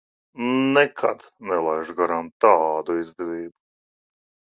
Nekad 0.77 1.19
nelaižu 1.49 1.95
garām 1.99 2.31
tādu 2.45 2.97
izdevību. 3.03 3.53